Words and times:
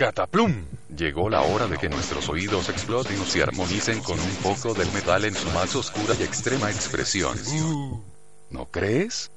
Cataplum. 0.00 0.64
Llegó 0.96 1.28
la 1.28 1.42
hora 1.42 1.66
de 1.66 1.76
que 1.76 1.90
nuestros 1.90 2.26
oídos 2.30 2.70
exploten 2.70 3.20
y 3.20 3.26
se 3.26 3.42
armonicen 3.42 4.00
con 4.00 4.18
un 4.18 4.34
poco 4.36 4.72
del 4.72 4.90
metal 4.92 5.26
en 5.26 5.34
su 5.34 5.46
más 5.50 5.76
oscura 5.76 6.14
y 6.18 6.22
extrema 6.22 6.70
expresión. 6.70 7.36
¿No 8.48 8.64
crees? 8.70 9.30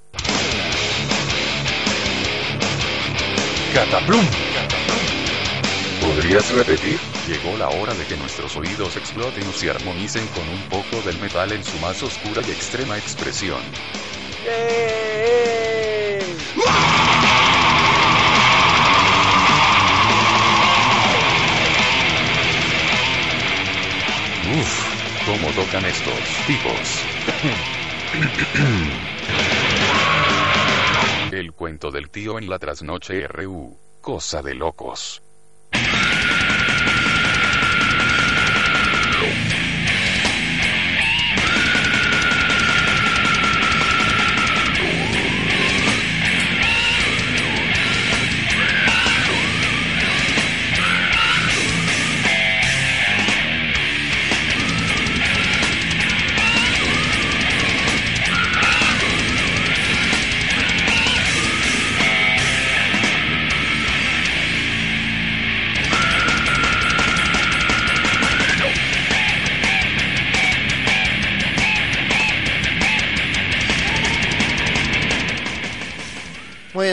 Cataplum. 3.73 4.25
¿Podrías 5.99 6.49
repetir? 6.55 6.97
Llegó 7.27 7.57
la 7.57 7.67
hora 7.67 7.93
de 7.93 8.05
que 8.05 8.15
nuestros 8.15 8.55
oídos 8.55 8.95
exploten 8.95 9.43
y 9.43 9.51
se 9.51 9.69
armonicen 9.69 10.25
con 10.27 10.47
un 10.47 10.61
poco 10.69 11.05
del 11.05 11.19
metal 11.19 11.51
en 11.51 11.63
su 11.65 11.77
más 11.79 12.01
oscura 12.03 12.41
y 12.47 12.51
extrema 12.51 12.97
expresión. 12.97 13.59
Uf, 24.45 25.25
cómo 25.25 25.53
tocan 25.53 25.85
estos 25.85 26.43
tipos. 26.45 27.07
El 31.31 31.53
cuento 31.53 31.91
del 31.91 32.09
tío 32.09 32.37
en 32.37 32.49
la 32.49 32.59
trasnoche 32.59 33.25
RU. 33.27 33.77
Cosa 34.01 34.41
de 34.41 34.53
locos. 34.53 35.21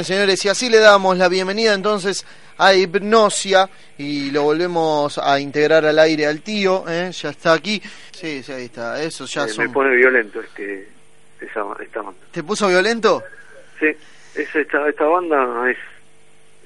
Bien, 0.01 0.05
señores, 0.05 0.45
y 0.45 0.49
así 0.49 0.71
le 0.71 0.79
damos 0.79 1.19
la 1.19 1.29
bienvenida 1.29 1.75
entonces 1.75 2.25
a 2.57 2.73
Hipnosia 2.75 3.69
y 3.99 4.31
lo 4.31 4.45
volvemos 4.45 5.19
a 5.19 5.39
integrar 5.39 5.85
al 5.85 5.99
aire 5.99 6.27
al 6.27 6.41
tío, 6.41 6.85
¿eh? 6.89 7.11
ya 7.13 7.29
está 7.31 7.53
aquí. 7.53 7.83
Sí, 8.11 8.43
sí, 8.43 8.53
ahí 8.53 8.65
está, 8.65 9.03
eso 9.03 9.27
ya 9.27 9.45
Eh, 9.45 9.49
son... 9.49 9.67
Me 9.67 9.73
pone 9.73 9.95
violento 9.95 10.41
este 10.41 10.89
esa, 11.41 11.65
esta 11.83 12.01
banda. 12.01 12.21
¿Te 12.31 12.43
puso 12.43 12.69
violento? 12.69 13.23
Sí, 13.79 13.89
es 14.35 14.55
esta, 14.55 14.89
esta 14.89 15.05
banda 15.05 15.71
es 15.71 15.79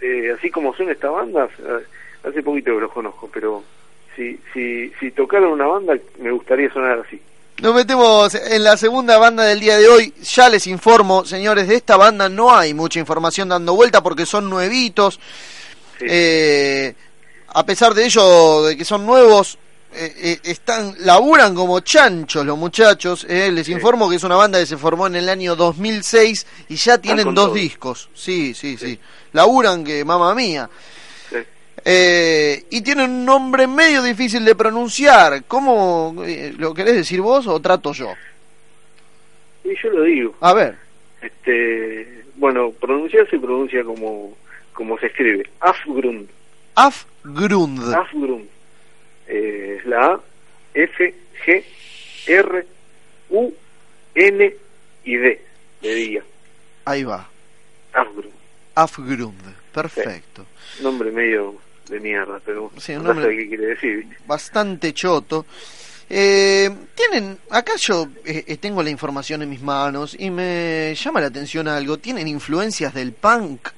eh, 0.01 0.33
así 0.39 0.51
como 0.51 0.75
son 0.77 0.91
esta 0.91 1.11
banda. 1.11 1.49
Hace 2.25 2.43
poquito 2.43 2.75
que 2.75 2.81
los 2.83 2.93
conozco, 2.93 3.29
pero 3.33 3.65
si 4.15 4.39
si 4.53 4.91
si 5.01 5.11
tocaran 5.11 5.49
una 5.49 5.67
banda 5.67 5.97
me 6.21 6.31
gustaría 6.31 6.73
sonar 6.73 7.01
así. 7.01 7.21
Nos 7.65 7.75
metemos 7.75 8.35
en 8.35 8.63
la 8.63 8.77
segunda 8.77 9.17
banda 9.17 9.43
del 9.45 9.59
día 9.59 9.79
de 9.79 9.89
hoy. 9.89 10.13
Ya 10.23 10.51
les 10.51 10.67
informo, 10.67 11.25
señores, 11.25 11.67
de 11.67 11.77
esta 11.77 11.97
banda 11.97 12.29
no 12.29 12.55
hay 12.55 12.75
mucha 12.75 13.01
información 13.01 13.49
dando 13.49 13.75
vuelta 13.75 14.03
porque 14.03 14.27
son 14.27 14.51
nuevitos. 14.51 15.15
Sí. 15.99 16.05
Eh, 16.07 16.95
a 17.55 17.65
pesar 17.65 17.95
de 17.95 18.05
ello, 18.05 18.65
de 18.65 18.77
que 18.77 18.85
son 18.85 19.07
nuevos, 19.07 19.57
eh, 19.95 20.15
eh, 20.15 20.41
están 20.43 20.95
laburan 20.99 21.55
como 21.55 21.81
chanchos 21.81 22.45
los 22.45 22.59
muchachos. 22.59 23.25
eh. 23.31 23.51
Les 23.51 23.65
Sí. 23.65 23.73
informo 23.73 24.11
que 24.11 24.17
es 24.17 24.25
una 24.25 24.37
banda 24.37 24.59
que 24.59 24.67
se 24.67 24.77
formó 24.77 25.07
en 25.07 25.17
el 25.17 25.31
año 25.31 25.57
2006 25.57 26.47
y 26.69 26.77
ya 26.77 26.99
tienen 26.99 27.33
dos 27.35 27.47
todo. 27.47 27.55
discos. 27.55 28.11
Sí, 28.13 28.53
sí, 28.53 28.77
sí, 28.77 28.89
Sí. 28.89 29.01
Laburan 29.33 29.85
que 29.85 30.05
mamá 30.05 30.35
mía. 30.35 30.69
Eh, 31.85 32.65
y 32.71 32.83
tienen 32.83 33.11
un 33.11 33.25
nombre 33.25 33.67
medio 33.67 34.03
difícil 34.03 34.45
de 34.45 34.55
pronunciar. 34.55 35.45
¿Cómo 35.45 36.15
eh, 36.27 36.55
lo 36.57 36.75
querés 36.75 36.95
decir 36.95 37.21
vos 37.21 37.47
o 37.47 37.61
trato 37.61 37.93
yo? 37.93 38.13
Y 39.65 39.75
yo 39.83 39.91
lo 39.91 40.03
digo. 40.03 40.35
A 40.41 40.53
ver. 40.53 40.77
Este, 41.21 42.25
bueno, 42.37 42.71
pronunciar 42.73 43.29
se 43.31 43.39
pronuncia 43.39 43.83
como 43.85 44.37
como 44.73 44.99
se 44.99 45.07
escribe. 45.07 45.49
Afgrund. 45.61 46.29
Afgrund. 46.75 47.95
Afgrund. 47.95 48.47
Eh, 49.27 49.77
es 49.79 49.87
la 49.87 50.07
A, 50.07 50.21
F, 50.75 51.15
G, 51.47 51.65
R, 52.27 52.67
U, 53.31 53.55
N 54.15 54.55
y 55.05 55.17
D 55.17 55.41
de 55.81 55.95
día. 55.95 56.23
Ahí 56.85 57.05
va. 57.05 57.29
Afgrund. 57.93 58.35
Afgrund. 58.75 59.64
Perfecto. 59.75 60.47
Nombre 60.83 61.11
medio 61.11 61.57
de 61.89 62.01
mierda, 62.01 62.41
pero 62.45 62.71
Sí, 62.79 62.93
un 62.93 63.03
no 63.05 63.13
nombre- 63.13 63.31
sé 63.31 63.37
qué 63.43 63.49
quiere 63.49 63.67
decir. 63.67 63.97
¿viste? 64.07 64.17
Bastante 64.27 64.93
choto. 64.95 65.45
Eh, 66.09 66.71
tienen, 66.95 67.39
acá 67.51 67.73
yo 67.79 68.07
eh, 68.25 68.45
eh, 68.47 68.57
tengo 68.59 68.83
la 68.83 68.91
información 68.91 69.43
en 69.43 69.51
mis 69.51 69.63
manos 69.63 70.15
y 70.19 70.31
me 70.31 70.95
llama 70.95 71.21
la 71.21 71.27
atención 71.29 71.67
algo. 71.69 71.99
¿Tienen 71.99 72.29
influencias 72.29 72.93
del 72.95 73.13
punk? 73.13 73.69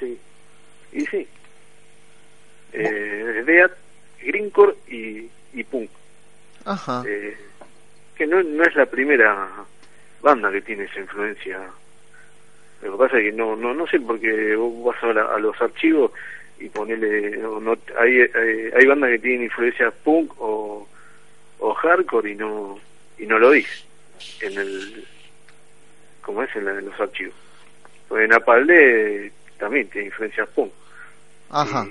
Sí. 0.00 0.18
Y 0.92 1.06
sí. 1.06 1.26
Eh, 2.72 3.42
Death, 3.46 3.72
Greencore 4.22 4.74
y, 4.88 5.28
y 5.52 5.64
Punk. 5.64 5.90
Ajá. 6.64 7.04
Eh, 7.06 7.36
que 8.16 8.26
no, 8.26 8.42
no 8.42 8.64
es 8.64 8.74
la 8.74 8.86
primera 8.86 9.48
banda 10.22 10.50
que 10.50 10.62
tiene 10.62 10.84
esa 10.84 11.00
influencia. 11.00 11.60
Lo 12.84 12.92
que 12.92 12.98
pasa 12.98 13.18
es 13.18 13.24
que 13.24 13.32
no 13.32 13.56
no 13.56 13.72
no 13.74 13.86
sé 13.86 13.98
porque 14.00 14.54
vos 14.56 14.94
vas 14.94 15.02
a, 15.02 15.12
la- 15.12 15.34
a 15.34 15.38
los 15.38 15.60
archivos 15.60 16.12
y 16.60 16.68
ponele 16.68 17.36
no, 17.38 17.58
no- 17.58 17.76
hay 17.98 18.20
hay 18.76 18.86
bandas 18.86 19.10
que 19.10 19.18
tienen 19.18 19.44
influencia 19.44 19.90
punk 19.90 20.32
o, 20.38 20.86
o 21.58 21.74
hardcore 21.74 22.30
y 22.32 22.34
no 22.36 22.78
y 23.18 23.26
no 23.26 23.38
lo 23.38 23.50
dice 23.50 23.84
en 24.42 24.58
el 24.58 25.06
como 26.22 26.42
es 26.42 26.54
en, 26.56 26.64
la- 26.66 26.78
en 26.78 26.86
los 26.86 27.00
archivos. 27.00 27.34
Pues 28.08 28.24
en 28.26 28.32
Apalde 28.34 29.32
también 29.58 29.88
tiene 29.88 30.06
influencias 30.08 30.48
punk 30.50 30.70
Ajá. 31.50 31.86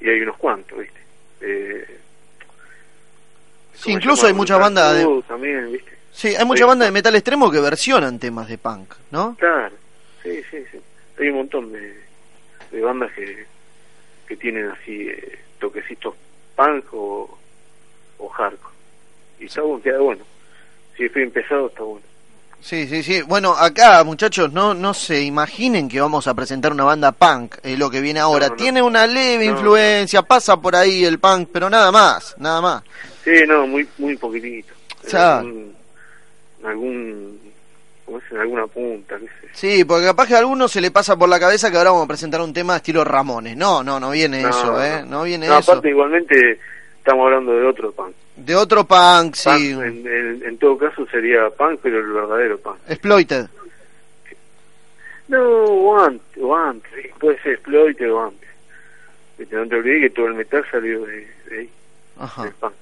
y, 0.00 0.06
y 0.06 0.08
hay 0.10 0.20
unos 0.22 0.36
cuantos, 0.38 0.78
¿viste? 0.78 1.00
Eh, 1.42 1.86
Sí, 3.74 3.82
¿cómo 3.84 3.92
se 3.92 3.92
incluso 3.92 4.26
hay 4.26 4.32
muchas 4.32 4.58
bandas 4.58 4.96
de... 4.98 5.22
También, 5.28 5.70
¿viste? 5.70 5.92
Sí, 6.12 6.34
hay 6.34 6.44
muchas 6.44 6.66
bandas 6.66 6.88
de 6.88 6.92
metal 6.92 7.14
extremo 7.14 7.48
que 7.50 7.60
versionan 7.60 8.18
temas 8.18 8.48
de 8.48 8.58
punk, 8.58 8.92
¿no? 9.12 9.36
Claro, 9.38 9.72
sí, 10.30 10.42
sí, 10.50 10.64
sí. 10.72 10.78
Hay 11.18 11.28
un 11.28 11.36
montón 11.36 11.72
de, 11.72 11.96
de 12.70 12.80
bandas 12.80 13.10
que, 13.12 13.46
que 14.26 14.36
tienen 14.36 14.68
así 14.70 15.08
eh, 15.08 15.38
toquecitos 15.58 16.14
punk 16.56 16.84
o, 16.92 17.38
o 18.18 18.28
hardcore. 18.28 18.74
Y 19.40 19.46
está 19.46 19.62
bueno, 19.62 19.82
queda 19.82 19.98
bueno. 20.00 20.24
Si 20.96 21.04
es 21.04 21.14
bien 21.14 21.30
pesado, 21.30 21.68
está 21.68 21.82
bueno. 21.82 22.04
Sí, 22.60 22.88
sí, 22.88 23.04
sí. 23.04 23.22
Bueno, 23.22 23.52
acá, 23.56 24.02
muchachos, 24.02 24.52
no, 24.52 24.74
no 24.74 24.92
se 24.92 25.22
imaginen 25.22 25.88
que 25.88 26.00
vamos 26.00 26.26
a 26.26 26.34
presentar 26.34 26.72
una 26.72 26.82
banda 26.82 27.12
punk, 27.12 27.54
es 27.62 27.78
lo 27.78 27.88
que 27.88 28.00
viene 28.00 28.18
ahora. 28.18 28.46
No, 28.48 28.54
no. 28.54 28.56
Tiene 28.56 28.82
una 28.82 29.06
leve 29.06 29.46
No. 29.46 29.52
influencia, 29.52 30.22
pasa 30.22 30.60
por 30.60 30.74
ahí 30.74 31.04
el 31.04 31.20
punk, 31.20 31.50
pero 31.52 31.70
nada 31.70 31.92
más, 31.92 32.34
nada 32.38 32.60
más. 32.60 32.82
Sí, 33.22 33.30
no, 33.46 33.64
muy 33.68 33.86
muy 33.98 34.16
poquitito. 34.16 34.74
Algún, 36.64 37.40
¿cómo 38.08 38.18
es? 38.18 38.32
Alguna 38.40 38.66
punta, 38.66 39.18
qué 39.18 39.26
sé. 39.26 39.48
Sí, 39.52 39.84
porque 39.84 40.06
capaz 40.06 40.26
que 40.26 40.34
a 40.34 40.38
alguno 40.38 40.66
se 40.66 40.80
le 40.80 40.90
pasa 40.90 41.16
por 41.16 41.28
la 41.28 41.38
cabeza 41.38 41.70
que 41.70 41.76
ahora 41.76 41.90
vamos 41.90 42.06
a 42.06 42.08
presentar 42.08 42.40
un 42.40 42.52
tema 42.54 42.76
estilo 42.76 43.04
Ramones. 43.04 43.54
No, 43.56 43.82
no, 43.84 44.00
no 44.00 44.10
viene 44.10 44.40
No, 44.42 44.48
eso, 44.48 44.72
no, 44.72 44.82
¿eh? 44.82 45.02
no. 45.02 45.18
No 45.18 45.22
viene 45.24 45.46
No, 45.46 45.58
eso. 45.58 45.72
aparte 45.72 45.90
igualmente 45.90 46.58
estamos 46.98 47.26
hablando 47.26 47.52
de 47.52 47.66
otro 47.66 47.92
punk. 47.92 48.14
De 48.36 48.54
otro 48.56 48.84
punk, 48.84 49.34
sí. 49.34 49.74
Punk, 49.74 49.84
en, 49.84 50.06
en- 50.06 50.42
en 50.46 50.58
todo 50.58 50.78
caso 50.78 51.06
sería 51.06 51.50
punk, 51.50 51.80
pero 51.82 51.98
el 51.98 52.12
verdadero 52.12 52.58
punk. 52.58 52.76
Exploited. 52.88 53.46
No, 55.28 55.42
o 55.42 55.98
antes, 56.00 56.42
o 56.42 56.56
antes, 56.56 56.90
puede 57.18 57.38
ser 57.42 57.52
Exploited 57.54 58.10
o 58.12 58.24
antes. 58.24 58.48
Viste, 59.36 59.54
No 59.56 59.68
te 59.68 59.76
olvides 59.76 60.00
que 60.02 60.10
todo 60.10 60.26
el 60.26 60.34
metal 60.34 60.64
salió 60.70 61.04
de, 61.04 61.28
de 61.50 61.58
ahí, 61.58 61.70
Ajá, 62.18 62.44
del 62.44 62.52
punk. 62.54 62.72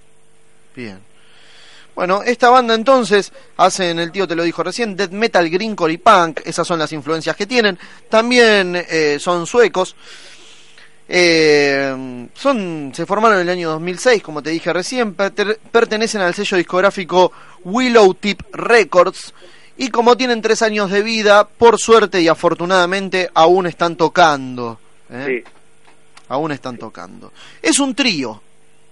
bien. 0.76 0.98
Bueno, 1.96 2.22
esta 2.22 2.50
banda 2.50 2.74
entonces 2.74 3.32
hacen, 3.56 3.98
el 3.98 4.12
tío 4.12 4.28
te 4.28 4.36
lo 4.36 4.42
dijo 4.42 4.62
recién, 4.62 4.94
death 4.94 5.12
metal, 5.12 5.48
greencore 5.48 5.94
y 5.94 5.96
punk. 5.96 6.42
Esas 6.44 6.66
son 6.66 6.78
las 6.78 6.92
influencias 6.92 7.34
que 7.34 7.46
tienen. 7.46 7.78
También 8.10 8.76
eh, 8.76 9.16
son 9.18 9.46
suecos. 9.46 9.96
Eh, 11.08 12.28
son, 12.34 12.92
se 12.94 13.06
formaron 13.06 13.38
en 13.38 13.44
el 13.44 13.48
año 13.48 13.70
2006, 13.70 14.22
como 14.22 14.42
te 14.42 14.50
dije 14.50 14.74
recién. 14.74 15.14
pertenecen 15.14 16.20
al 16.20 16.34
sello 16.34 16.58
discográfico 16.58 17.32
Willow 17.64 18.12
Tip 18.12 18.42
Records. 18.52 19.32
Y 19.78 19.88
como 19.88 20.18
tienen 20.18 20.42
tres 20.42 20.60
años 20.60 20.90
de 20.90 21.02
vida, 21.02 21.48
por 21.48 21.78
suerte 21.78 22.20
y 22.20 22.28
afortunadamente 22.28 23.30
aún 23.32 23.66
están 23.66 23.96
tocando. 23.96 24.78
¿eh? 25.10 25.42
Sí, 25.46 25.52
Aún 26.28 26.52
están 26.52 26.76
tocando. 26.76 27.32
Es 27.62 27.78
un 27.78 27.94
trío. 27.94 28.42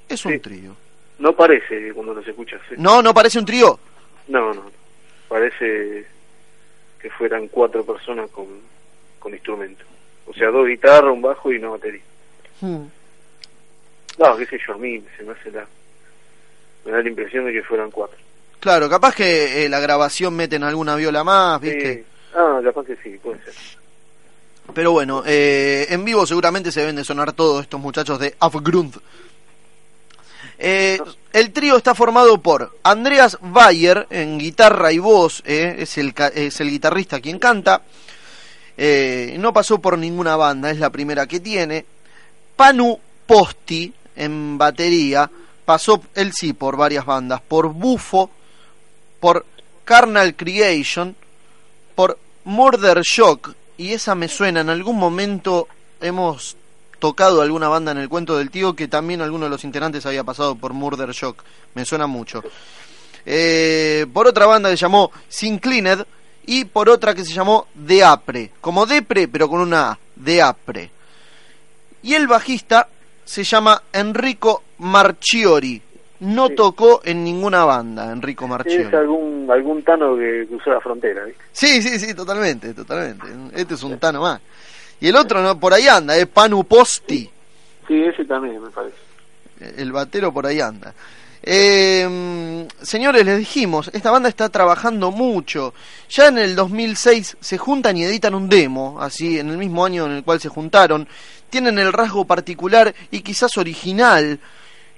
Es 0.08 0.24
un 0.24 0.40
trío. 0.40 0.83
No 1.24 1.34
parece 1.34 1.90
cuando 1.94 2.12
los 2.12 2.28
escuchas. 2.28 2.60
¿eh? 2.70 2.74
No, 2.76 3.00
no 3.00 3.14
parece 3.14 3.38
un 3.38 3.46
trío. 3.46 3.78
No, 4.28 4.52
no. 4.52 4.70
Parece 5.26 6.04
que 7.00 7.08
fueran 7.08 7.48
cuatro 7.48 7.82
personas 7.82 8.28
con, 8.28 8.46
con 9.18 9.32
instrumentos. 9.32 9.86
O 10.26 10.34
sea, 10.34 10.50
dos 10.50 10.66
guitarras, 10.66 11.10
un 11.10 11.22
bajo 11.22 11.50
y 11.50 11.56
una 11.56 11.70
batería. 11.70 12.02
Hmm. 12.60 12.84
No, 14.18 14.36
qué 14.36 14.44
sé 14.44 14.58
yo, 14.66 14.74
a 14.74 14.76
mí 14.76 15.02
se 15.16 15.22
me 15.22 15.32
hace 15.32 15.50
la... 15.50 15.66
Me 16.84 16.92
da 16.92 17.00
la 17.00 17.08
impresión 17.08 17.46
de 17.46 17.54
que 17.54 17.62
fueran 17.62 17.90
cuatro. 17.90 18.18
Claro, 18.60 18.90
capaz 18.90 19.14
que 19.14 19.64
eh, 19.64 19.68
la 19.70 19.80
grabación 19.80 20.36
meten 20.36 20.62
alguna 20.62 20.94
viola 20.94 21.24
más, 21.24 21.58
¿viste? 21.58 21.94
Sí. 21.94 22.04
Ah, 22.34 22.60
capaz 22.62 22.84
que 22.84 22.96
sí, 22.96 23.18
puede 23.22 23.42
ser. 23.44 23.54
Pero 24.74 24.92
bueno, 24.92 25.22
eh, 25.24 25.86
en 25.88 26.04
vivo 26.04 26.26
seguramente 26.26 26.70
se 26.70 26.80
deben 26.80 26.96
de 26.96 27.04
sonar 27.04 27.32
todos 27.32 27.62
estos 27.62 27.80
muchachos 27.80 28.18
de 28.18 28.34
Afgrund. 28.38 28.94
Eh, 30.58 31.00
el 31.32 31.52
trío 31.52 31.76
está 31.76 31.94
formado 31.94 32.38
por 32.38 32.78
Andreas 32.82 33.38
Bayer 33.40 34.06
en 34.10 34.38
guitarra 34.38 34.92
y 34.92 34.98
voz, 34.98 35.42
eh, 35.44 35.76
es, 35.78 35.98
el, 35.98 36.14
es 36.34 36.60
el 36.60 36.70
guitarrista 36.70 37.20
quien 37.20 37.38
canta. 37.38 37.82
Eh, 38.76 39.36
no 39.38 39.52
pasó 39.52 39.78
por 39.78 39.98
ninguna 39.98 40.36
banda, 40.36 40.70
es 40.70 40.78
la 40.78 40.90
primera 40.90 41.26
que 41.26 41.40
tiene. 41.40 41.84
Panu 42.56 42.98
Posti 43.26 43.92
en 44.16 44.58
batería, 44.58 45.30
pasó 45.64 46.02
él 46.14 46.32
sí 46.32 46.52
por 46.52 46.76
varias 46.76 47.04
bandas, 47.04 47.40
por 47.40 47.68
Bufo, 47.68 48.30
por 49.18 49.44
Carnal 49.84 50.36
Creation, 50.36 51.16
por 51.94 52.18
Murder 52.44 53.00
Shock, 53.02 53.54
y 53.76 53.92
esa 53.92 54.14
me 54.14 54.28
suena, 54.28 54.60
en 54.60 54.70
algún 54.70 54.96
momento 54.96 55.68
hemos 56.00 56.56
tocado 57.04 57.42
alguna 57.42 57.68
banda 57.68 57.92
en 57.92 57.98
el 57.98 58.08
cuento 58.08 58.38
del 58.38 58.50
tío 58.50 58.74
que 58.74 58.88
también 58.88 59.20
alguno 59.20 59.44
de 59.44 59.50
los 59.50 59.62
integrantes 59.62 60.06
había 60.06 60.24
pasado 60.24 60.54
por 60.54 60.72
Murder 60.72 61.10
Shock, 61.10 61.42
me 61.74 61.84
suena 61.84 62.06
mucho. 62.06 62.42
Eh, 63.26 64.06
por 64.10 64.26
otra 64.26 64.46
banda 64.46 64.70
que 64.70 64.76
se 64.78 64.80
llamó 64.86 65.10
Sinclined 65.28 65.98
y 66.46 66.64
por 66.64 66.88
otra 66.88 67.14
que 67.14 67.22
se 67.22 67.34
llamó 67.34 67.66
Deapre, 67.74 68.52
como 68.62 68.86
Depre 68.86 69.28
pero 69.28 69.50
con 69.50 69.60
una 69.60 69.90
A, 69.90 69.98
Deapre. 70.16 70.90
Y 72.02 72.14
el 72.14 72.26
bajista 72.26 72.88
se 73.22 73.44
llama 73.44 73.82
Enrico 73.92 74.62
Marchiori. 74.78 75.82
No 76.20 76.46
Sí. 76.48 76.54
tocó 76.54 77.02
en 77.04 77.22
ninguna 77.22 77.66
banda, 77.66 78.10
Enrico 78.12 78.48
Marchiori. 78.48 78.84
Es 78.84 78.94
algún, 78.94 79.46
algún 79.50 79.82
tano 79.82 80.16
que 80.16 80.46
cruzó 80.48 80.70
la 80.70 80.80
frontera. 80.80 81.22
Sí, 81.52 81.82
sí, 81.82 81.98
sí, 81.98 82.14
totalmente, 82.14 82.72
totalmente. 82.72 83.26
Este 83.52 83.74
es 83.74 83.82
un 83.82 83.98
Tano 83.98 84.22
más. 84.22 84.40
Y 85.04 85.08
el 85.08 85.16
otro 85.16 85.42
no 85.42 85.60
por 85.60 85.74
ahí 85.74 85.86
anda, 85.86 86.16
es 86.16 86.26
Panu 86.26 86.64
Posti. 86.64 87.28
Sí, 87.86 88.02
ese 88.04 88.24
también 88.24 88.62
me 88.62 88.70
parece. 88.70 88.96
El 89.76 89.92
batero 89.92 90.32
por 90.32 90.46
ahí 90.46 90.60
anda. 90.60 90.94
Eh, 91.42 92.66
señores, 92.80 93.22
les 93.26 93.36
dijimos, 93.36 93.90
esta 93.92 94.10
banda 94.10 94.30
está 94.30 94.48
trabajando 94.48 95.10
mucho. 95.10 95.74
Ya 96.08 96.28
en 96.28 96.38
el 96.38 96.56
2006 96.56 97.36
se 97.38 97.58
juntan 97.58 97.98
y 97.98 98.04
editan 98.04 98.34
un 98.34 98.48
demo, 98.48 98.96
así, 98.98 99.38
en 99.38 99.50
el 99.50 99.58
mismo 99.58 99.84
año 99.84 100.06
en 100.06 100.12
el 100.12 100.24
cual 100.24 100.40
se 100.40 100.48
juntaron. 100.48 101.06
Tienen 101.50 101.78
el 101.78 101.92
rasgo 101.92 102.24
particular 102.24 102.94
y 103.10 103.20
quizás 103.20 103.58
original 103.58 104.40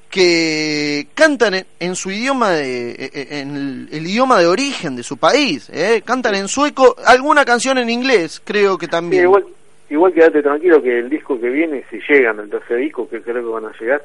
que 0.08 1.08
cantan 1.14 1.54
en, 1.54 1.66
en 1.80 1.96
su 1.96 2.12
idioma, 2.12 2.50
de, 2.50 2.90
eh, 2.92 3.10
eh, 3.12 3.28
en 3.40 3.56
el, 3.56 3.88
el 3.90 4.06
idioma 4.06 4.38
de 4.38 4.46
origen 4.46 4.94
de 4.94 5.02
su 5.02 5.16
país. 5.16 5.68
¿eh? 5.72 6.02
Cantan 6.04 6.36
en 6.36 6.46
sueco, 6.46 6.94
alguna 7.04 7.44
canción 7.44 7.76
en 7.78 7.90
inglés, 7.90 8.40
creo 8.44 8.78
que 8.78 8.86
Sí, 8.86 8.90
también. 8.92 9.24
igual, 9.24 9.46
igual 9.90 10.12
quédate 10.12 10.42
tranquilo 10.42 10.82
que 10.82 10.98
el 10.98 11.08
disco 11.08 11.40
que 11.40 11.48
viene, 11.48 11.84
si 11.90 11.98
llegan 12.08 12.40
al 12.40 12.48
tercer 12.50 12.78
disco, 12.78 13.08
que 13.08 13.20
creo 13.22 13.42
que 13.42 13.52
van 13.52 13.66
a 13.66 13.78
llegar, 13.78 14.02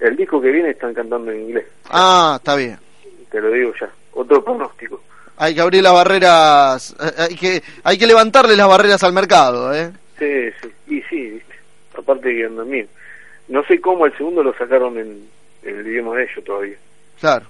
el 0.00 0.16
disco 0.16 0.40
que 0.40 0.50
viene 0.50 0.70
están 0.70 0.92
cantando 0.94 1.30
en 1.30 1.40
inglés. 1.42 1.66
Ah, 1.90 2.34
está 2.38 2.56
bien. 2.56 2.78
Te 3.30 3.40
lo 3.40 3.50
digo 3.50 3.72
ya. 3.80 3.90
Otro 4.12 4.44
pronóstico. 4.44 5.00
Hay 5.36 5.54
que 5.54 5.60
abrir 5.60 5.82
las 5.82 5.92
barreras, 5.92 6.94
eh, 7.00 7.12
hay 7.28 7.34
que, 7.36 7.62
hay 7.82 7.98
que 7.98 8.06
levantarle 8.06 8.56
las 8.56 8.68
barreras 8.68 9.02
al 9.02 9.12
mercado, 9.12 9.74
¿eh? 9.74 9.90
Sí, 10.18 10.50
sí. 10.62 10.72
Y 10.96 11.02
sí, 11.02 11.30
¿viste? 11.30 11.54
Aparte 11.98 12.32
que 12.34 12.44
andan 12.44 12.70
bien. 12.70 12.88
No 13.48 13.64
sé 13.64 13.80
cómo 13.80 14.06
el 14.06 14.16
segundo 14.16 14.42
lo 14.44 14.54
sacaron 14.54 14.96
en, 14.98 15.28
en 15.64 15.78
el 15.80 15.86
idioma 15.86 16.16
de 16.16 16.24
ellos 16.24 16.44
todavía. 16.44 16.76
Claro. 17.20 17.46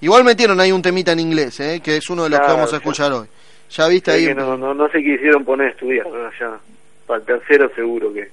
Igual 0.00 0.24
metieron 0.24 0.58
ahí 0.58 0.72
un 0.72 0.82
temita 0.82 1.12
en 1.12 1.20
inglés, 1.20 1.60
¿eh? 1.60 1.80
Que 1.84 1.98
es 1.98 2.08
uno 2.10 2.24
de 2.24 2.30
los 2.30 2.40
que 2.40 2.46
vamos 2.46 2.68
a 2.68 2.72
ya. 2.72 2.76
escuchar 2.78 3.12
hoy. 3.12 3.26
Ya 3.70 3.88
viste 3.88 4.10
Sé 4.10 4.16
ahí. 4.16 4.26
que 4.26 4.34
no, 4.34 4.56
no, 4.56 4.72
no 4.74 4.88
se 4.88 4.98
quisieron 4.98 5.44
poner 5.44 5.68
a 5.68 5.70
estudiar, 5.70 6.06
ya. 6.40 6.58
Para 7.12 7.20
el 7.20 7.26
tercero 7.26 7.70
seguro 7.74 8.10
que, 8.10 8.30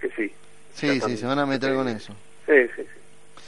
que 0.00 0.08
sí. 0.10 0.32
Sí, 0.76 1.00
sí, 1.00 1.16
se 1.16 1.26
van 1.26 1.40
a 1.40 1.44
meter 1.44 1.74
con 1.74 1.88
eso. 1.88 2.12
Sí, 2.46 2.52
sí, 2.76 2.82
sí. 2.82 3.42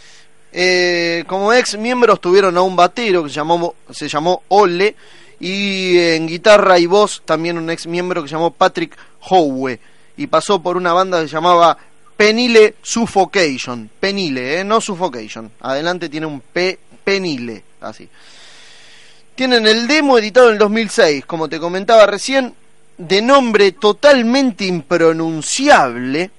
Eh, 0.50 1.22
como 1.28 1.52
ex 1.52 1.78
miembros 1.78 2.20
tuvieron 2.20 2.56
a 2.56 2.62
un 2.62 2.74
batero 2.74 3.22
que 3.22 3.28
se 3.28 3.36
llamó, 3.36 3.76
se 3.88 4.08
llamó 4.08 4.42
Ole 4.48 4.96
y 5.38 5.96
en 5.96 6.26
guitarra 6.26 6.80
y 6.80 6.86
voz 6.86 7.22
también 7.24 7.56
un 7.56 7.70
ex 7.70 7.86
miembro 7.86 8.20
que 8.20 8.28
se 8.28 8.34
llamó 8.34 8.50
Patrick 8.50 8.96
Howe 9.20 9.78
y 10.16 10.26
pasó 10.26 10.60
por 10.60 10.76
una 10.76 10.92
banda 10.92 11.20
que 11.20 11.28
se 11.28 11.34
llamaba 11.34 11.78
Penile 12.16 12.74
Suffocation. 12.82 13.88
Penile, 14.00 14.58
eh, 14.58 14.64
no 14.64 14.80
Suffocation. 14.80 15.52
Adelante 15.60 16.08
tiene 16.08 16.26
un 16.26 16.40
P, 16.40 16.80
Penile, 17.04 17.62
así. 17.80 18.08
Tienen 19.36 19.68
el 19.68 19.86
demo 19.86 20.18
editado 20.18 20.48
en 20.48 20.54
el 20.54 20.58
2006, 20.58 21.26
como 21.26 21.48
te 21.48 21.60
comentaba 21.60 22.06
recién, 22.06 22.56
de 23.00 23.22
nombre 23.22 23.72
totalmente 23.72 24.66
impronunciable, 24.66 26.30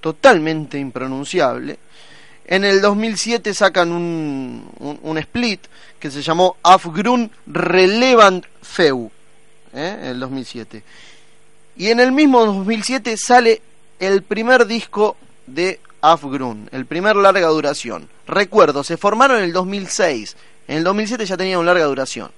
totalmente 0.00 0.76
impronunciable. 0.78 1.78
En 2.46 2.64
el 2.64 2.80
2007 2.80 3.54
sacan 3.54 3.92
un, 3.92 4.68
un, 4.80 4.98
un 5.02 5.18
split 5.18 5.60
que 6.00 6.10
se 6.10 6.20
llamó 6.20 6.56
Afgrun 6.62 7.30
Relevant 7.46 8.44
Feu, 8.60 9.10
¿eh? 9.72 9.98
en 10.00 10.06
el 10.06 10.20
2007. 10.20 10.82
Y 11.76 11.88
en 11.88 12.00
el 12.00 12.10
mismo 12.10 12.44
2007 12.44 13.16
sale 13.16 13.62
el 14.00 14.22
primer 14.22 14.66
disco 14.66 15.16
de 15.46 15.80
Afgrun, 16.00 16.68
el 16.72 16.86
primer 16.86 17.14
larga 17.16 17.46
duración. 17.48 18.08
Recuerdo, 18.26 18.82
se 18.82 18.96
formaron 18.96 19.38
en 19.38 19.44
el 19.44 19.52
2006, 19.52 20.36
en 20.66 20.78
el 20.78 20.84
2007 20.84 21.24
ya 21.24 21.36
tenían 21.36 21.64
larga 21.64 21.84
duración. 21.84 22.32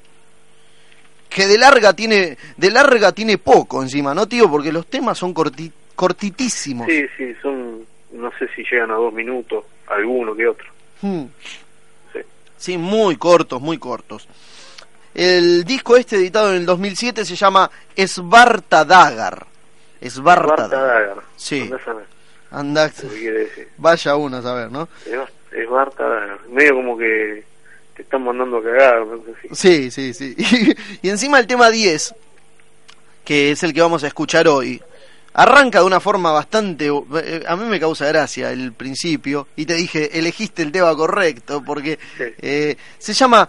Que 1.29 1.47
de 1.47 1.59
larga 1.59 1.93
tiene 1.93 2.39
de 2.57 2.71
larga 2.71 3.13
tiene 3.13 3.39
poco 3.39 3.83
encima, 3.83 4.15
¿no, 4.15 4.27
tío? 4.27 4.51
Porque 4.51 4.73
los 4.73 4.87
temas 4.87 5.19
son 5.19 5.35
corti- 5.35 5.73
cortitísimos. 5.95 6.87
Sí, 6.89 7.07
sí, 7.17 7.35
son, 7.43 7.85
no 8.13 8.31
sé 8.39 8.49
si 8.55 8.63
llegan 8.63 8.91
a 8.91 8.95
dos 8.95 9.13
minutos, 9.13 9.65
alguno 9.89 10.35
que 10.35 10.47
otro. 10.49 10.67
Hmm. 11.03 11.25
Sí. 12.13 12.21
Sí, 12.57 12.79
muy 12.79 13.17
cortos, 13.17 13.61
muy 13.61 13.79
cortos. 13.79 14.27
El 15.15 15.65
disco 15.65 15.97
este 15.97 16.17
editado 16.17 16.51
en 16.51 16.57
el 16.57 16.67
2007 16.67 17.25
se 17.25 17.37
llama 17.37 17.71
Svarta 17.97 18.85
Dagar. 18.85 19.47
Svarta 20.09 20.47
Barta 20.47 20.69
Dagar. 20.79 21.17
Sí. 21.37 21.71
Andá 22.51 22.91
vaya 23.79 24.17
uno 24.17 24.37
a 24.37 24.43
saber, 24.43 24.71
¿no? 24.71 24.89
Es, 25.05 25.17
Bar- 25.17 25.33
es 25.53 25.69
Barta 25.69 26.05
Dagar. 26.09 26.39
Medio 26.49 26.75
como 26.77 26.97
que 26.99 27.45
te 27.97 28.03
están 28.03 28.23
mandando 28.25 28.59
a 28.59 28.63
cagar, 28.63 29.07
no 29.07 29.17
sé 29.25 29.33
si. 29.49 29.91
Sí, 29.91 29.91
sí, 29.91 30.15
sí. 30.15 30.75
Y, 31.03 31.09
encima 31.09 31.39
el 31.39 31.47
tema 31.47 31.71
10, 31.71 32.15
que 33.25 33.51
es 33.53 33.63
el 33.63 33.73
que 33.73 33.81
vamos 33.81 34.05
a 34.05 34.07
escuchar 34.09 34.47
hoy, 34.49 34.81
arranca 35.35 35.81
de 35.81 35.85
una 35.87 36.01
forma 36.01 36.31
bastante... 36.33 36.87
eh, 36.89 37.43
A 37.49 37.57
mí 37.57 37.65
me 37.67 37.81
causa 37.81 38.07
gracia 38.07 38.51
el 38.53 38.73
principio, 38.73 39.49
y 39.57 39.67
te 39.67 39.75
dije, 39.75 40.19
elegiste 40.19 40.63
el 40.63 40.73
tema 40.73 40.95
correcto, 40.95 41.63
porque 41.65 41.99
Sí. 42.19 42.25
eh, 42.39 42.77
se 42.99 43.13
llama... 43.13 43.49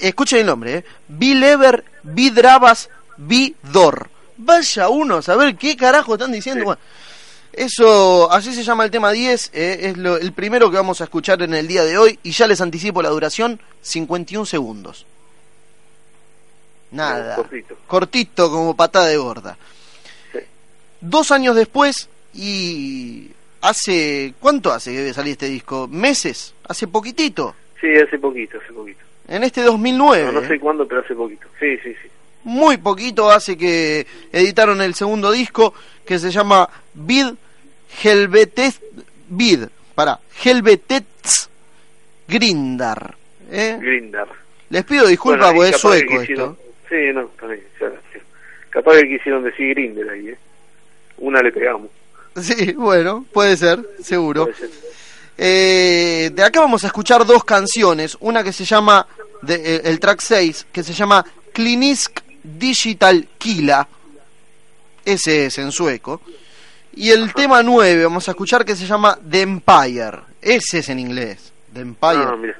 Escuchen 0.00 0.40
el 0.40 0.46
nombre, 0.46 0.74
¿eh? 0.78 0.84
Bilever, 1.06 1.84
Bidrabas, 2.02 2.90
Bidor. 3.18 4.08
Vaya 4.36 4.88
uno 4.88 5.18
a 5.18 5.22
saber 5.22 5.54
qué 5.56 5.76
carajo 5.76 6.14
están 6.14 6.32
diciendo. 6.32 6.60
Sí. 6.62 6.64
Bueno, 6.64 6.80
eso, 7.56 8.30
así 8.30 8.52
se 8.54 8.62
llama 8.62 8.84
el 8.84 8.90
tema 8.90 9.10
10, 9.12 9.50
eh, 9.54 9.78
es 9.82 9.96
lo- 9.96 10.16
el 10.18 10.32
primero 10.32 10.70
que 10.70 10.76
vamos 10.76 11.00
a 11.00 11.04
escuchar 11.04 11.42
en 11.42 11.54
el 11.54 11.66
día 11.66 11.84
de 11.84 11.96
hoy 11.98 12.18
y 12.22 12.30
ya 12.32 12.46
les 12.46 12.60
anticipo 12.60 13.02
la 13.02 13.08
duración, 13.08 13.60
51 13.82 14.44
segundos. 14.46 15.06
Nada. 16.90 17.36
Cortito. 17.36 17.76
Cortito 17.86 18.50
como 18.50 18.76
patada 18.76 19.06
de 19.08 19.16
gorda. 19.16 19.56
Sí. 20.32 20.38
Dos 21.00 21.30
años 21.32 21.56
después 21.56 22.08
y 22.34 23.30
hace... 23.60 24.34
¿Cuánto 24.38 24.72
hace 24.72 24.92
que 24.92 24.98
debe 24.98 25.12
salir 25.14 25.32
este 25.32 25.48
disco? 25.48 25.88
¿Meses? 25.88 26.54
¿Hace 26.68 26.86
poquitito? 26.86 27.54
Sí, 27.80 27.88
hace 27.96 28.18
poquito, 28.18 28.58
hace 28.62 28.72
poquito. 28.72 29.00
En 29.28 29.42
este 29.42 29.62
2009. 29.62 30.26
No, 30.26 30.32
no 30.32 30.40
eh. 30.42 30.48
sé 30.48 30.60
cuándo, 30.60 30.86
pero 30.86 31.00
hace 31.00 31.14
poquito. 31.14 31.48
Sí, 31.58 31.76
sí, 31.82 31.92
sí. 32.02 32.08
muy 32.44 32.76
poquito 32.76 33.30
hace 33.30 33.56
que 33.58 34.06
editaron 34.30 34.80
el 34.80 34.94
segundo 34.94 35.32
disco 35.32 35.74
que 36.06 36.18
se 36.20 36.30
llama 36.30 36.68
Vid 36.94 37.26
Helvetet 38.02 38.74
Vid, 39.28 39.64
para 39.94 40.18
Helvetets 40.44 41.48
Grindar. 42.28 43.14
¿eh? 43.50 43.78
Grindar. 43.80 44.28
Les 44.70 44.84
pido 44.84 45.06
disculpas 45.06 45.52
Bueno, 45.54 45.56
porque 45.56 45.70
es 45.70 45.80
sueco 45.80 46.20
quisieron- 46.20 46.50
esto. 46.52 46.58
Sí, 46.88 47.12
no, 47.14 47.26
también. 47.40 47.62
ya, 47.80 47.88
sí. 48.12 48.18
Capaz 48.70 48.94
que 49.00 49.08
quisieron 49.08 49.42
decir 49.44 49.74
Grinder 49.74 50.08
ahí, 50.10 50.28
¿eh? 50.30 50.38
Una 51.18 51.40
le 51.42 51.52
pegamos. 51.52 51.90
Sí, 52.40 52.72
bueno, 52.72 53.24
puede 53.32 53.56
ser, 53.56 53.78
seguro. 54.02 54.44
Puede 54.44 54.56
ser. 54.58 54.70
Eh, 55.38 56.30
de 56.34 56.42
acá 56.42 56.60
vamos 56.60 56.84
a 56.84 56.88
escuchar 56.88 57.24
dos 57.24 57.44
canciones. 57.44 58.16
Una 58.20 58.42
que 58.44 58.52
se 58.52 58.64
llama, 58.66 59.06
de, 59.42 59.54
eh, 59.54 59.80
el 59.84 59.98
track 59.98 60.20
6, 60.20 60.66
que 60.70 60.82
se 60.82 60.92
llama 60.92 61.24
Klinisk 61.54 62.20
Digital 62.42 63.26
Kila. 63.38 63.88
Ese 65.04 65.46
es 65.46 65.58
en 65.58 65.72
sueco. 65.72 66.20
Y 66.96 67.10
el 67.10 67.32
tema 67.34 67.62
9 67.62 68.04
vamos 68.04 68.26
a 68.26 68.30
escuchar 68.32 68.64
que 68.64 68.74
se 68.74 68.86
llama 68.86 69.18
The 69.30 69.42
Empire. 69.42 70.18
Ese 70.40 70.78
es 70.78 70.88
en 70.88 70.98
inglés. 70.98 71.52
The 71.72 71.80
Empire. 71.80 72.24
Ah, 72.26 72.36
mira. 72.36 72.58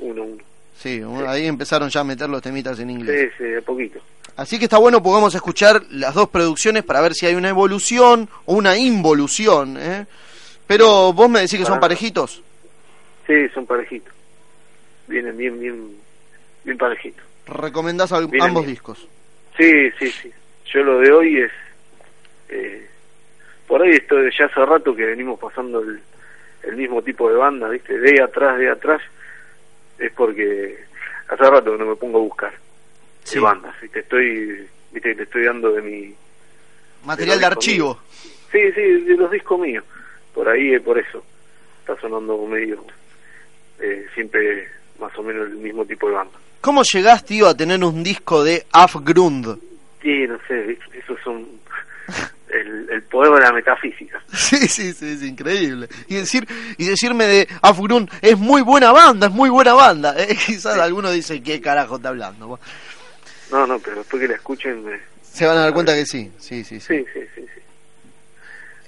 Uno, 0.00 0.24
uno. 0.24 0.42
Sí, 0.76 1.00
ahí 1.28 1.46
empezaron 1.46 1.88
ya 1.90 2.00
a 2.00 2.04
meter 2.04 2.28
los 2.28 2.42
temitas 2.42 2.78
en 2.80 2.90
inglés. 2.90 3.32
Sí, 3.38 3.44
sí, 3.44 3.54
a 3.54 3.60
poquito. 3.62 4.00
Así 4.36 4.58
que 4.58 4.64
está 4.64 4.78
bueno 4.78 5.00
a 5.04 5.28
escuchar 5.36 5.82
las 5.90 6.14
dos 6.14 6.28
producciones 6.30 6.82
para 6.82 7.00
ver 7.02 7.14
si 7.14 7.26
hay 7.26 7.34
una 7.34 7.50
evolución 7.50 8.28
o 8.46 8.54
una 8.54 8.76
involución. 8.76 9.76
¿eh? 9.78 10.06
Pero 10.66 11.12
vos 11.12 11.30
me 11.30 11.40
decís 11.40 11.58
que 11.58 11.66
son 11.66 11.78
parejitos. 11.78 12.42
Sí, 13.26 13.48
son 13.54 13.64
parejitos. 13.64 14.12
Vienen 15.06 15.36
bien, 15.36 15.60
bien, 15.60 15.90
bien 16.64 16.78
parejitos. 16.78 17.24
Recomendás 17.46 18.10
ambos 18.10 18.30
bien. 18.32 18.66
discos. 18.66 19.06
Sí, 19.56 19.90
sí, 19.98 20.10
sí. 20.10 20.32
Yo 20.72 20.82
lo 20.82 20.98
de 20.98 21.12
hoy 21.12 21.36
es... 21.42 21.52
eh, 22.48 22.89
por 23.70 23.82
ahí 23.82 23.90
esto 23.92 24.16
ya 24.36 24.46
hace 24.46 24.66
rato 24.66 24.96
que 24.96 25.06
venimos 25.06 25.38
pasando 25.38 25.78
el, 25.80 26.00
el 26.64 26.76
mismo 26.76 27.02
tipo 27.02 27.30
de 27.30 27.36
banda, 27.36 27.68
¿viste? 27.68 27.96
De 28.00 28.20
atrás, 28.20 28.58
de 28.58 28.68
atrás. 28.68 29.00
Es 29.96 30.10
porque 30.12 30.76
hace 31.28 31.44
rato 31.48 31.70
que 31.70 31.78
no 31.78 31.86
me 31.86 31.94
pongo 31.94 32.18
a 32.18 32.22
buscar 32.22 32.52
Sí. 33.22 33.36
de 33.36 33.40
bandas. 33.42 33.80
¿viste? 33.80 34.00
Estoy, 34.00 34.66
¿viste? 34.90 35.14
Te 35.14 35.22
estoy 35.22 35.44
dando 35.44 35.70
de 35.70 35.82
mi... 35.82 36.14
Material 37.04 37.38
de 37.38 37.46
archivo. 37.46 38.00
Sí, 38.50 38.58
sí, 38.74 38.80
de 38.80 39.16
los 39.16 39.30
discos 39.30 39.60
míos. 39.60 39.84
Por 40.34 40.48
ahí 40.48 40.74
es 40.74 40.82
por 40.82 40.98
eso. 40.98 41.24
Está 41.80 41.94
sonando 42.00 42.44
medio... 42.46 42.84
eh, 43.78 44.04
siempre 44.14 44.68
más 44.98 45.16
o 45.16 45.22
menos 45.22 45.46
el 45.48 45.54
mismo 45.58 45.84
tipo 45.84 46.08
de 46.08 46.14
banda. 46.16 46.36
¿Cómo 46.60 46.82
llegás, 46.82 47.24
tío, 47.24 47.46
a 47.46 47.56
tener 47.56 47.84
un 47.84 48.02
disco 48.02 48.42
de 48.42 48.66
Afgrund? 48.72 49.58
Sí, 50.02 50.26
no 50.26 50.38
sé, 50.48 50.76
esos 50.92 51.20
son 51.22 51.46
el, 52.52 52.88
el 52.90 53.02
poder 53.02 53.32
de 53.34 53.40
la 53.40 53.52
metafísica. 53.52 54.22
Sí, 54.32 54.56
sí, 54.68 54.92
sí, 54.92 55.12
es 55.12 55.22
increíble. 55.22 55.88
Y 56.08 56.16
decir 56.16 56.46
y 56.78 56.86
decirme 56.86 57.26
de 57.26 57.48
Afgrund 57.62 58.10
es 58.22 58.38
muy 58.38 58.62
buena 58.62 58.92
banda, 58.92 59.26
es 59.28 59.32
muy 59.32 59.50
buena 59.50 59.72
banda. 59.74 60.14
Eh, 60.18 60.36
quizás 60.46 60.78
alguno 60.78 61.10
dice, 61.10 61.42
¿qué 61.42 61.60
carajo 61.60 61.96
está 61.96 62.08
hablando? 62.10 62.58
No, 63.50 63.66
no, 63.66 63.78
pero 63.78 63.96
después 63.96 64.20
que 64.20 64.28
la 64.28 64.34
escuchen, 64.34 64.84
me- 64.84 65.00
Se 65.22 65.46
van 65.46 65.58
a 65.58 65.60
dar 65.62 65.72
cuenta 65.74 65.94
que 65.94 66.06
sí, 66.06 66.30
sí, 66.38 66.62
sí. 66.64 66.78
sí. 66.80 66.98
sí, 66.98 67.04
sí, 67.12 67.20
sí. 67.34 67.42
sí. 67.54 67.60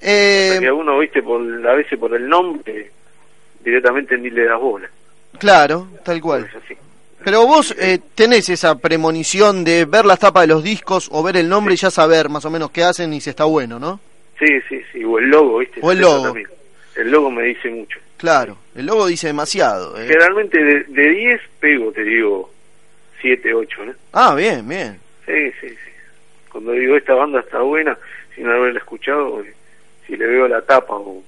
Eh, 0.01 0.59
a 0.67 0.73
uno, 0.73 0.99
viste, 0.99 1.21
por, 1.23 1.41
a 1.67 1.73
veces 1.75 1.97
por 1.97 2.13
el 2.15 2.27
nombre, 2.27 2.91
directamente 3.63 4.17
ni 4.17 4.29
le 4.29 4.45
das 4.45 4.59
bola. 4.59 4.89
claro, 5.39 5.87
tal 6.03 6.19
cual. 6.21 6.45
Es 6.49 6.55
así. 6.63 6.75
Pero 7.23 7.45
vos 7.45 7.73
eh, 7.79 7.99
tenés 8.15 8.49
esa 8.49 8.75
premonición 8.77 9.63
de 9.63 9.85
ver 9.85 10.05
las 10.05 10.19
tapas 10.19 10.43
de 10.43 10.47
los 10.53 10.63
discos 10.63 11.07
o 11.11 11.23
ver 11.23 11.37
el 11.37 11.47
nombre 11.49 11.73
y 11.73 11.77
ya 11.77 11.89
saber 11.91 12.29
más 12.29 12.45
o 12.45 12.49
menos 12.51 12.71
qué 12.71 12.83
hacen 12.83 13.13
y 13.13 13.21
si 13.21 13.29
está 13.29 13.45
bueno, 13.45 13.79
¿no? 13.79 13.99
Sí, 14.39 14.47
sí, 14.67 14.81
sí. 14.91 15.03
O 15.03 15.19
el 15.19 15.29
logo, 15.29 15.59
viste. 15.59 15.79
O 15.81 15.91
el 15.91 15.99
logo. 15.99 16.23
también. 16.23 16.47
El 16.95 17.11
logo 17.11 17.31
me 17.31 17.43
dice 17.43 17.69
mucho. 17.69 17.99
Claro, 18.17 18.57
el 18.75 18.85
logo 18.85 19.07
dice 19.07 19.27
demasiado. 19.27 19.99
eh. 19.99 20.07
Generalmente 20.07 20.61
de, 20.63 20.83
de 20.85 21.09
10 21.09 21.41
pego, 21.59 21.91
te 21.91 22.03
digo, 22.03 22.51
7, 23.21 23.53
8, 23.53 23.85
¿no? 23.85 23.93
Ah, 24.13 24.35
bien, 24.35 24.67
bien. 24.67 24.99
Sí, 25.25 25.51
sí, 25.59 25.69
sí. 25.69 25.75
Cuando 26.51 26.71
digo 26.73 26.95
esta 26.95 27.13
banda 27.13 27.39
está 27.39 27.59
buena, 27.59 27.97
sin 28.35 28.47
haberla 28.47 28.79
escuchado, 28.79 29.41
eh, 29.43 29.53
si 30.05 30.15
le 30.17 30.25
veo 30.27 30.47
la 30.47 30.61
tapa 30.61 30.93
o, 30.95 31.23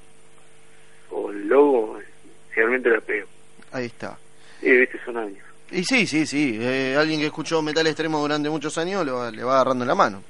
o 1.11 1.31
el 1.31 1.47
logo, 1.47 1.99
eh, 1.99 2.05
generalmente 2.51 2.89
la 2.89 3.01
pego. 3.01 3.27
Ahí 3.71 3.85
está. 3.85 4.17
Sí, 4.61 4.69
viste, 4.71 4.99
son 5.05 5.17
años. 5.17 5.44
Y 5.71 5.83
sí, 5.83 6.05
sí, 6.07 6.25
sí. 6.25 6.57
eh, 6.61 6.95
alguien 6.97 7.19
que 7.19 7.25
escuchó 7.27 7.61
metal 7.61 7.85
extremo 7.87 8.19
durante 8.19 8.49
muchos 8.49 8.77
años 8.77 9.05
lo 9.05 9.17
va- 9.17 9.31
le 9.31 9.43
va 9.43 9.55
agarrando 9.55 9.83
la 9.85 9.95
mano. 9.95 10.21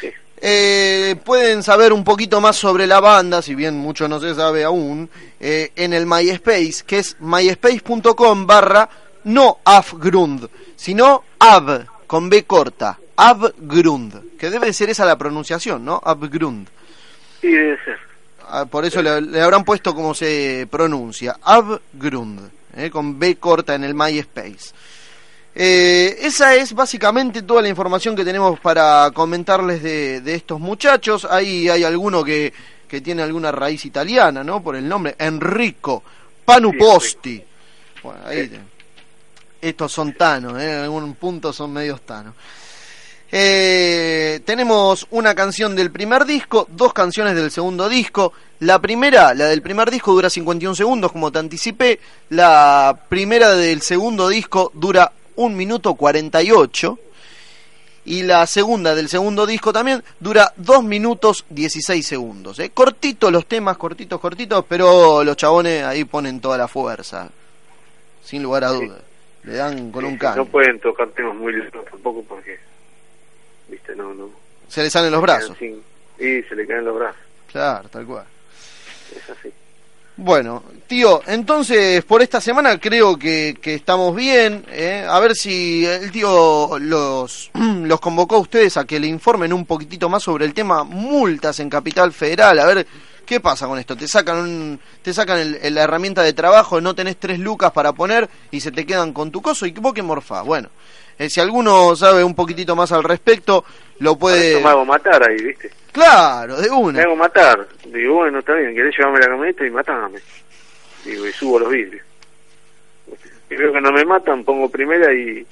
Sí. 0.00 0.08
Eh, 0.38 1.16
pueden 1.24 1.62
saber 1.62 1.92
un 1.92 2.04
poquito 2.04 2.40
más 2.40 2.56
sobre 2.56 2.86
la 2.86 3.00
banda, 3.00 3.40
si 3.42 3.54
bien 3.54 3.76
mucho 3.76 4.06
no 4.08 4.20
se 4.20 4.34
sabe 4.34 4.64
aún, 4.64 5.08
eh, 5.40 5.72
en 5.76 5.92
el 5.92 6.04
MySpace, 6.06 6.82
que 6.86 6.98
es 6.98 7.16
myspace.com 7.20 8.46
barra 8.46 8.88
no 9.24 9.58
Afgrund, 9.64 10.48
sino 10.76 11.24
Av, 11.38 11.84
con 12.06 12.28
B 12.28 12.44
corta, 12.44 12.98
Avgrund, 13.16 14.36
que 14.38 14.50
debe 14.50 14.72
ser 14.72 14.90
esa 14.90 15.04
la 15.06 15.16
pronunciación, 15.16 15.84
¿no? 15.84 16.00
Avgrund. 16.04 16.68
Sí, 17.40 17.48
debe 17.48 17.76
ser. 17.84 17.98
Ah, 18.48 18.64
Por 18.66 18.84
eso 18.84 19.02
le, 19.02 19.20
le 19.22 19.40
habrán 19.40 19.64
puesto 19.64 19.94
como 19.94 20.14
se 20.14 20.68
pronuncia, 20.70 21.36
Avgrund, 21.42 22.50
eh, 22.76 22.90
con 22.90 23.18
B 23.18 23.36
corta 23.36 23.74
en 23.74 23.84
el 23.84 23.94
MySpace. 23.94 24.72
Eh, 25.54 26.18
esa 26.20 26.54
es 26.54 26.74
básicamente 26.74 27.42
toda 27.42 27.62
la 27.62 27.68
información 27.68 28.14
que 28.14 28.24
tenemos 28.24 28.60
para 28.60 29.10
comentarles 29.12 29.82
de, 29.82 30.20
de 30.20 30.34
estos 30.34 30.60
muchachos. 30.60 31.26
Ahí 31.28 31.68
hay 31.68 31.82
alguno 31.82 32.22
que, 32.22 32.52
que 32.86 33.00
tiene 33.00 33.22
alguna 33.22 33.50
raíz 33.50 33.84
italiana, 33.84 34.44
¿no? 34.44 34.62
Por 34.62 34.76
el 34.76 34.86
nombre, 34.86 35.16
Enrico 35.18 36.02
Panuposti. 36.44 37.42
Bueno, 38.02 38.20
ahí 38.26 38.50
estos 39.60 39.92
son 39.92 40.12
tanos, 40.12 40.60
¿eh? 40.60 40.74
en 40.74 40.78
algún 40.82 41.14
punto 41.14 41.52
son 41.52 41.72
medios 41.72 42.02
tanos. 42.02 42.34
Eh, 43.32 44.40
tenemos 44.44 45.06
una 45.10 45.34
canción 45.34 45.74
del 45.74 45.90
primer 45.90 46.24
disco, 46.24 46.66
dos 46.70 46.92
canciones 46.92 47.34
del 47.34 47.50
segundo 47.50 47.88
disco. 47.88 48.32
La 48.60 48.78
primera, 48.80 49.34
la 49.34 49.46
del 49.46 49.62
primer 49.62 49.90
disco, 49.90 50.12
dura 50.12 50.30
51 50.30 50.74
segundos, 50.74 51.12
como 51.12 51.30
te 51.32 51.38
anticipé. 51.38 51.98
La 52.30 52.98
primera 53.08 53.54
del 53.54 53.82
segundo 53.82 54.28
disco 54.28 54.70
dura 54.74 55.10
1 55.36 55.54
minuto 55.56 55.94
48. 55.94 56.98
Y 58.08 58.22
la 58.22 58.46
segunda 58.46 58.94
del 58.94 59.08
segundo 59.08 59.46
disco 59.46 59.72
también 59.72 60.02
dura 60.20 60.52
2 60.56 60.84
minutos 60.84 61.44
16 61.50 62.06
segundos. 62.06 62.58
¿eh? 62.60 62.70
Cortitos 62.70 63.32
los 63.32 63.46
temas, 63.46 63.76
cortitos, 63.76 64.20
cortitos, 64.20 64.64
pero 64.68 65.24
los 65.24 65.36
chabones 65.36 65.82
ahí 65.82 66.04
ponen 66.04 66.40
toda 66.40 66.56
la 66.56 66.68
fuerza. 66.68 67.28
Sin 68.22 68.44
lugar 68.44 68.62
a 68.64 68.70
Sí. 68.70 68.84
dudas. 68.86 69.00
Le 69.42 69.54
dan 69.54 69.90
con 69.90 70.02
Sí, 70.02 70.06
un 70.06 70.12
sí, 70.14 70.18
can. 70.20 70.36
No 70.36 70.44
pueden 70.46 70.78
tocar 70.80 71.08
temas 71.08 71.34
muy 71.34 71.52
lentos 71.52 71.84
tampoco 71.90 72.22
porque, 72.28 72.58
no, 73.96 74.14
no. 74.14 74.30
Se 74.68 74.82
le 74.82 74.90
salen 74.90 75.10
los 75.12 75.22
brazos. 75.22 75.56
Sin- 75.58 75.82
Sí, 76.18 76.42
se 76.44 76.54
le 76.56 76.66
caen 76.66 76.84
los 76.84 76.96
brazos. 76.96 77.20
Claro, 77.52 77.88
tal 77.90 78.06
cual. 78.06 78.24
Es 79.14 79.30
así. 79.30 79.50
Bueno, 80.18 80.62
tío, 80.86 81.20
entonces 81.26 82.02
por 82.04 82.22
esta 82.22 82.40
semana 82.40 82.80
creo 82.80 83.18
que, 83.18 83.58
que 83.60 83.74
estamos 83.74 84.16
bien. 84.16 84.64
¿eh? 84.70 85.04
A 85.06 85.20
ver 85.20 85.34
si 85.34 85.84
el 85.84 86.10
tío 86.10 86.78
los, 86.78 87.50
los 87.54 88.00
convocó 88.00 88.36
a 88.36 88.40
ustedes 88.40 88.78
a 88.78 88.86
que 88.86 88.98
le 88.98 89.08
informen 89.08 89.52
un 89.52 89.66
poquitito 89.66 90.08
más 90.08 90.22
sobre 90.22 90.46
el 90.46 90.54
tema 90.54 90.84
multas 90.84 91.60
en 91.60 91.68
Capital 91.68 92.12
Federal. 92.14 92.58
A 92.60 92.64
ver 92.66 92.86
qué 93.26 93.40
pasa 93.40 93.66
con 93.66 93.78
esto. 93.78 93.94
Te 93.94 94.08
sacan, 94.08 94.38
un, 94.38 94.80
te 95.02 95.12
sacan 95.12 95.38
el- 95.38 95.58
el- 95.60 95.74
la 95.74 95.82
herramienta 95.82 96.22
de 96.22 96.32
trabajo, 96.32 96.80
no 96.80 96.94
tenés 96.94 97.18
tres 97.18 97.38
lucas 97.38 97.72
para 97.72 97.92
poner 97.92 98.26
y 98.50 98.60
se 98.60 98.72
te 98.72 98.86
quedan 98.86 99.12
con 99.12 99.30
tu 99.30 99.42
coso 99.42 99.66
y 99.66 99.72
vos 99.72 99.92
que 99.92 100.02
morfás. 100.02 100.46
Bueno, 100.46 100.70
eh, 101.18 101.28
si 101.28 101.40
alguno 101.40 101.94
sabe 101.94 102.24
un 102.24 102.34
poquitito 102.34 102.74
más 102.74 102.90
al 102.92 103.04
respecto, 103.04 103.64
lo 104.00 104.12
Por 104.12 104.18
puede... 104.20 104.50
eso 104.52 104.60
me 104.60 104.68
hago 104.68 104.84
matar 104.84 105.22
ahí, 105.28 105.36
viste. 105.42 105.70
Claro, 105.92 106.56
de 106.60 106.68
Me 106.70 106.76
una. 106.76 107.02
hago 107.02 107.16
matar. 107.16 107.66
Digo, 107.86 108.14
bueno, 108.16 108.38
está 108.40 108.54
bien, 108.54 108.74
querés 108.74 108.96
llevarme 108.96 109.20
la 109.20 109.26
camioneta 109.28 109.66
y 109.66 109.70
matame. 109.70 110.18
Digo, 111.04 111.26
y 111.26 111.32
subo 111.32 111.58
los 111.60 111.70
vidrios. 111.70 112.02
Y 113.50 113.54
veo 113.54 113.72
que 113.72 113.80
no 113.80 113.92
me 113.92 114.04
matan, 114.04 114.44
pongo 114.44 114.68
primera 114.68 115.12
y, 115.14 115.46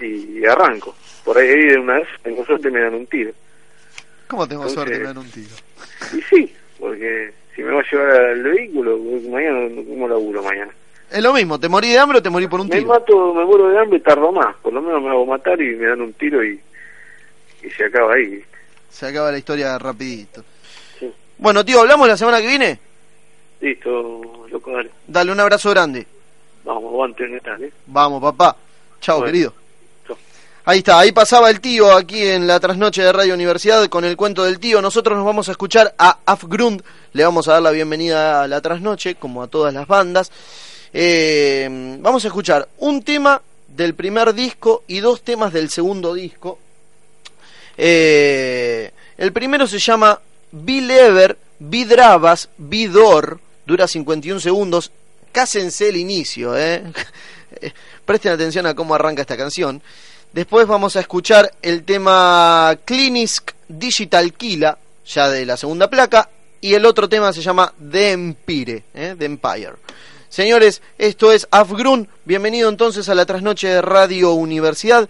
y 0.00 0.44
arranco. 0.46 0.94
Por 1.24 1.36
ahí, 1.38 1.48
ahí 1.48 1.66
de 1.66 1.78
una 1.78 1.94
vez, 1.98 2.08
tengo 2.22 2.44
suerte 2.46 2.68
y 2.68 2.72
me 2.72 2.80
dan 2.80 2.94
un 2.94 3.06
tiro. 3.06 3.30
¿Cómo 4.26 4.48
tengo 4.48 4.62
Entonces- 4.62 4.74
suerte 4.74 4.98
de 4.98 5.04
dar 5.04 5.18
un 5.18 5.30
tiro? 5.30 5.54
Y 6.16 6.22
sí, 6.22 6.54
porque 6.78 7.32
si 7.54 7.62
me 7.62 7.72
va 7.72 7.80
a 7.80 7.84
llevar 7.90 8.10
al 8.10 8.42
vehículo, 8.42 8.98
mañana, 9.28 9.68
¿cómo 9.88 10.08
laburo 10.08 10.42
mañana? 10.42 10.72
Es 11.10 11.22
lo 11.22 11.32
mismo, 11.34 11.58
te 11.60 11.68
morí 11.68 11.90
de 11.90 11.98
hambre 11.98 12.18
o 12.18 12.22
te 12.22 12.30
morí 12.30 12.46
por 12.46 12.60
un 12.60 12.68
Me 12.68 12.76
tiro. 12.76 12.88
mato, 12.88 13.34
me 13.34 13.44
muero 13.44 13.68
de 13.68 13.78
hambre 13.80 13.98
y 13.98 14.02
tardo 14.02 14.32
más. 14.32 14.56
Por 14.62 14.72
lo 14.72 14.80
menos 14.80 15.02
me 15.02 15.10
hago 15.10 15.26
matar 15.26 15.60
y 15.60 15.74
me 15.76 15.86
dan 15.88 16.00
un 16.00 16.12
tiro 16.14 16.42
y, 16.42 16.58
y 17.62 17.70
se 17.70 17.84
acaba 17.84 18.14
ahí. 18.14 18.42
Se 18.90 19.06
acaba 19.06 19.30
la 19.30 19.38
historia 19.38 19.78
rapidito. 19.78 20.44
Sí. 20.98 21.10
Bueno, 21.38 21.64
tío, 21.64 21.80
¿hablamos 21.80 22.08
la 22.08 22.16
semana 22.16 22.40
que 22.40 22.46
viene? 22.46 22.78
Listo, 23.60 24.46
loco, 24.50 24.72
dale. 24.72 24.90
Dale 25.06 25.32
un 25.32 25.40
abrazo 25.40 25.70
grande. 25.70 26.06
Vamos, 26.64 26.84
aguante, 26.84 27.24
¿eh? 27.24 27.72
Vamos, 27.86 28.20
papá. 28.22 28.56
Chao, 29.00 29.18
Bueno. 29.18 29.32
querido. 29.32 29.54
Ahí 30.66 30.78
está, 30.78 30.98
ahí 30.98 31.10
pasaba 31.10 31.48
el 31.50 31.60
tío 31.60 31.90
aquí 31.96 32.22
en 32.22 32.46
la 32.46 32.60
trasnoche 32.60 33.02
de 33.02 33.12
Radio 33.12 33.32
Universidad 33.34 33.86
con 33.88 34.04
el 34.04 34.16
cuento 34.16 34.44
del 34.44 34.60
tío. 34.60 34.82
Nosotros 34.82 35.16
nos 35.16 35.24
vamos 35.26 35.48
a 35.48 35.52
escuchar 35.52 35.94
a 35.98 36.18
Afgrund. 36.26 36.82
Le 37.14 37.24
vamos 37.24 37.48
a 37.48 37.54
dar 37.54 37.62
la 37.62 37.70
bienvenida 37.70 38.42
a 38.42 38.46
la 38.46 38.60
trasnoche, 38.60 39.14
como 39.14 39.42
a 39.42 39.48
todas 39.48 39.72
las 39.72 39.86
bandas. 39.88 40.30
Eh, 40.92 41.96
vamos 42.00 42.24
a 42.24 42.28
escuchar 42.28 42.68
un 42.78 43.02
tema 43.02 43.40
del 43.68 43.94
primer 43.94 44.34
disco 44.34 44.84
y 44.86 45.00
dos 45.00 45.22
temas 45.22 45.52
del 45.52 45.70
segundo 45.70 46.12
disco. 46.14 46.58
Eh, 47.76 48.90
el 49.18 49.32
primero 49.32 49.66
se 49.66 49.78
llama 49.78 50.20
Bilever, 50.52 51.36
Bidravas, 51.58 52.48
Vidor, 52.58 53.40
dura 53.66 53.86
51 53.86 54.40
segundos. 54.40 54.90
Cásense 55.32 55.88
el 55.88 55.96
inicio, 55.96 56.56
¿eh? 56.58 56.82
Presten 58.04 58.32
atención 58.32 58.66
a 58.66 58.74
cómo 58.74 58.94
arranca 58.94 59.22
esta 59.22 59.36
canción. 59.36 59.82
Después 60.32 60.66
vamos 60.66 60.96
a 60.96 61.00
escuchar 61.00 61.52
el 61.60 61.84
tema 61.84 62.76
Clinisk 62.84 63.52
Digital 63.68 64.32
Kila, 64.34 64.78
ya 65.06 65.28
de 65.28 65.44
la 65.44 65.56
segunda 65.56 65.90
placa, 65.90 66.28
y 66.60 66.74
el 66.74 66.84
otro 66.86 67.08
tema 67.08 67.32
se 67.32 67.42
llama 67.42 67.72
The 67.90 68.12
Empire, 68.12 68.84
¿eh? 68.94 69.14
The 69.18 69.24
Empire. 69.24 69.72
Señores, 70.28 70.82
esto 70.98 71.32
es 71.32 71.48
Afgrun. 71.50 72.08
Bienvenido 72.24 72.68
entonces 72.68 73.08
a 73.08 73.14
la 73.16 73.26
trasnoche 73.26 73.66
de 73.66 73.82
Radio 73.82 74.32
Universidad. 74.32 75.08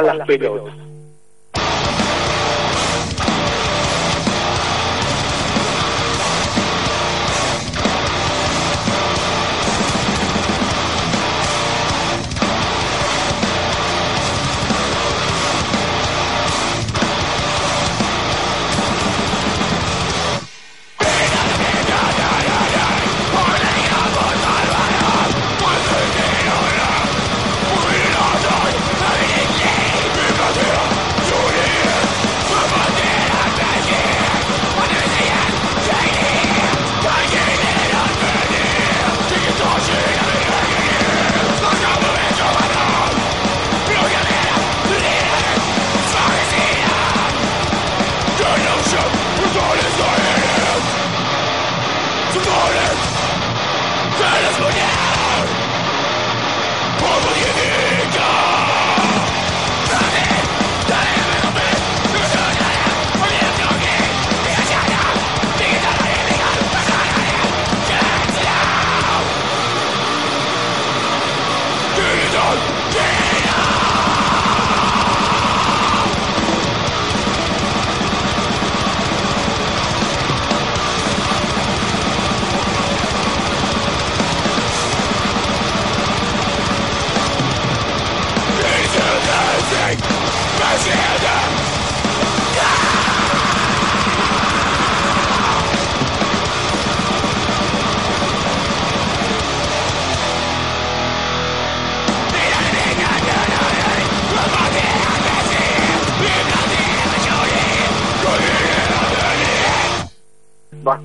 Rompa 0.00 0.14
las 0.14 0.26
pelotas. 0.26 0.87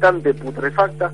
Bastante 0.04 0.34
putrefacta. 0.34 1.14